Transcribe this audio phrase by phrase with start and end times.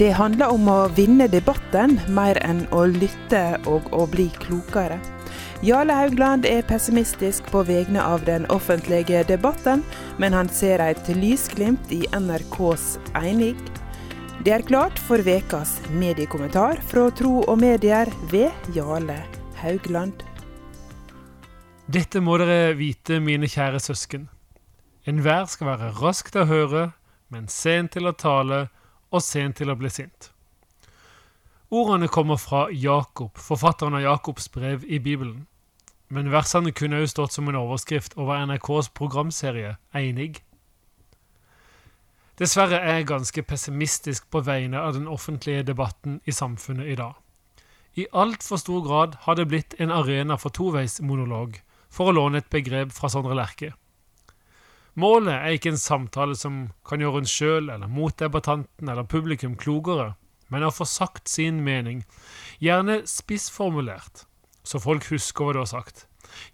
[0.00, 4.96] Det handler om å vinne debatten, mer enn å lytte og å bli klokere.
[5.60, 9.82] Jarle Haugland er pessimistisk på vegne av den offentlige debatten,
[10.16, 13.60] men han ser et lysglimt i NRKs Einig.
[14.40, 19.20] Det er klart for ukas mediekommentar fra Tro og Medier ved Jarle
[19.60, 20.24] Haugland.
[21.92, 24.30] Dette må dere vite, mine kjære søsken.
[25.04, 26.90] Enhver skal være rask til å høre,
[27.28, 28.70] men sent til å tale
[29.10, 30.30] og sent til å bli sint.
[31.70, 35.46] Ordene kommer fra Jakob, forfatteren av Jakobs brev i Bibelen.
[36.10, 40.40] Men versene kunne også stått som en overskrift over NRKs programserie Einig.
[42.40, 47.14] Dessverre er jeg ganske pessimistisk på vegne av den offentlige debatten i samfunnet i dag.
[47.94, 52.50] I altfor stor grad har det blitt en arena for toveismonolog, for å låne et
[52.50, 53.74] begrep fra Sondre Lerche.
[54.98, 60.14] Målet er ikke en samtale som kan gjøre en sjøl eller motdebattanten eller publikum klokere,
[60.50, 62.02] men å få sagt sin mening,
[62.58, 64.24] gjerne spissformulert,
[64.66, 66.08] så folk husker hva du har sagt.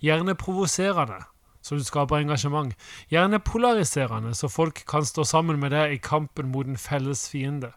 [0.05, 1.23] Gjerne provoserende,
[1.65, 2.77] så du skaper engasjement.
[3.11, 7.73] Gjerne polariserende, så folk kan stå sammen med deg i kampen mot en felles fiende.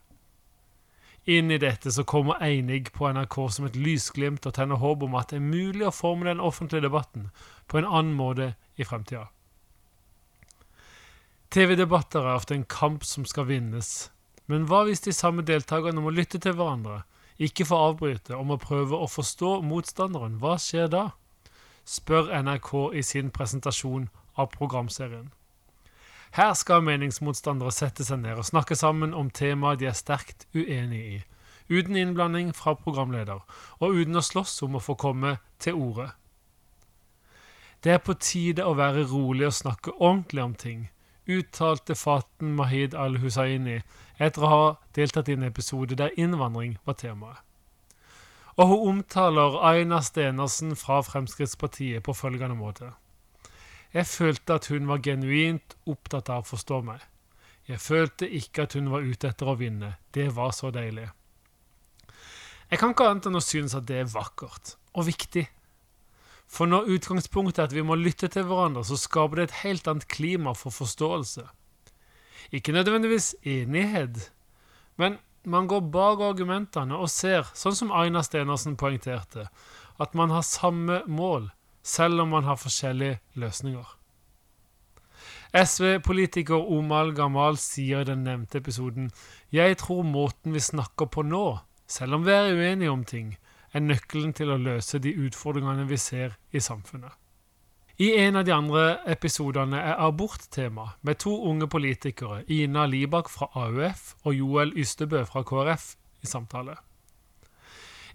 [1.29, 5.17] Inn i dette så kommer Einig på NRK som et lysglimt og tenner håp om
[5.19, 7.27] at det er mulig å forme den offentlige debatten
[7.69, 9.27] på en annen måte i fremtida.
[11.49, 14.11] TV-debatter er ofte en kamp som skal vinnes.
[14.45, 16.99] Men hva hvis de samme deltakerne må lytte til hverandre,
[17.41, 20.37] ikke få avbryte, og må prøve å forstå motstanderen?
[20.41, 21.07] Hva skjer da?
[21.89, 25.31] spør NRK i sin presentasjon av programserien.
[26.37, 31.01] Her skal meningsmotstandere sette seg ned og snakke sammen om temaer de er sterkt uenig
[31.01, 31.17] i,
[31.73, 33.41] uten innblanding fra programleder,
[33.81, 36.11] og uten å slåss om å få komme til orde.
[37.81, 40.87] Det er på tide å være rolig og snakke ordentlig om ting,
[41.29, 43.79] uttalte Faten Mahid al-Hussaini
[44.17, 44.63] etter å ha
[44.97, 47.43] deltatt i en episode der innvandring var temaet.
[48.59, 52.89] Og hun omtaler Aina Stenersen fra Fremskrittspartiet på følgende måte.
[53.93, 57.05] Jeg følte at hun var genuint opptatt av å forstå meg.
[57.69, 59.93] Jeg følte ikke at hun var ute etter å vinne.
[60.11, 61.07] Det var så deilig.
[62.69, 65.47] Jeg kan ikke annet enn å synes at det er vakkert og viktig
[66.49, 69.87] for når utgangspunktet er at vi må lytte til hverandre, så skaper det et helt
[69.87, 71.45] annet klima for forståelse.
[72.51, 74.31] Ikke nødvendigvis enighet,
[74.97, 79.45] men man går bak argumentene og ser, sånn som Aina Stenersen poengterte,
[80.01, 81.51] at man har samme mål,
[81.85, 83.95] selv om man har forskjellige løsninger.
[85.55, 89.07] SV-politiker Omal Gamal sier i den nevnte episoden
[89.49, 91.59] Jeg tror måten vi snakker på nå,
[91.89, 93.31] selv om vi er uenige om ting,
[93.73, 97.11] er nøkkelen til å løse de utfordringene vi ser i samfunnet.
[97.99, 103.27] I en av de andre episodene er abort tema, med to unge politikere, Ina Libak
[103.29, 106.77] fra AUF og Joel Ystebø fra KrF, i samtale.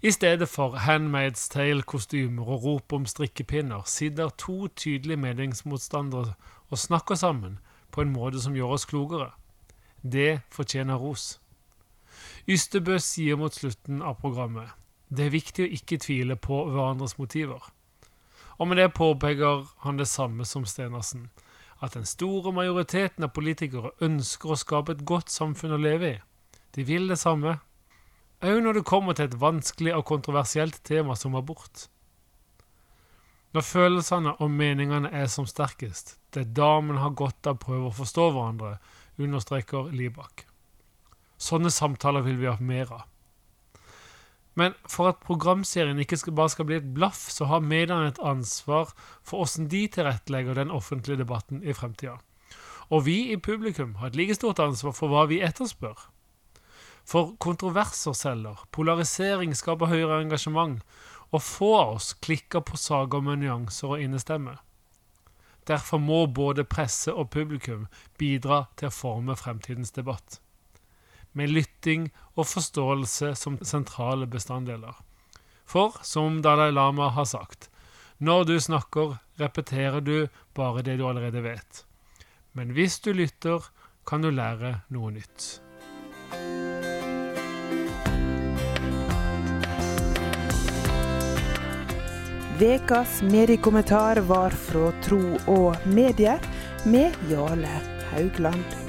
[0.01, 6.33] I stedet for Handmaid's Tale-kostymer og rop om strikkepinner sitter to tydelige meningsmotstandere
[6.69, 7.59] og snakker sammen
[7.91, 9.31] på en måte som gjør oss klokere.
[10.01, 11.39] Det fortjener ros.
[12.49, 14.73] Ystebø sier mot slutten av programmet
[15.09, 17.61] det er viktig å ikke tvile på hverandres motiver.
[18.57, 21.29] Og med det påpeker han det samme som Stenersen,
[21.83, 26.21] at den store majoriteten av politikere ønsker å skape et godt samfunn å leve i.
[26.75, 27.57] De vil det samme,
[28.45, 31.87] òg når det kommer til et vanskelig og kontroversielt tema som abort.
[33.55, 37.63] Når følelsene og meningene er som sterkest, det er da man har godt av å
[37.67, 38.77] prøve å forstå hverandre,
[39.15, 40.43] understreker Libak.
[41.39, 43.05] Sånne samtaler vil vi ha mer av.
[44.55, 48.21] Men for at programserien ikke skal, bare skal bli et blaff, så har mediene et
[48.23, 48.93] ansvar
[49.23, 52.15] for hvordan de tilrettelegger den offentlige debatten i fremtida.
[52.89, 56.07] Og vi i publikum har et like stort ansvar for hva vi etterspør.
[57.05, 60.79] For kontroverser selger, polarisering skaper høyere engasjement,
[61.33, 64.55] og få av oss klikker på saker med nyanser og innestemme.
[65.67, 67.87] Derfor må både presse og publikum
[68.21, 70.39] bidra til å forme fremtidens debatt
[71.35, 74.95] med lytting og forståelse som sentrale bestanddeler.
[75.65, 77.69] For, som Dalai Lama har sagt,
[78.17, 81.83] når du snakker, repeterer du bare det du allerede vet.
[82.55, 83.67] Men hvis du lytter,
[84.07, 85.59] kan du lære noe nytt.
[92.55, 95.19] Vekas mediekommentar var fra Tro
[95.51, 96.39] og Medier
[96.87, 97.75] med Jarle
[98.13, 98.84] Haugland.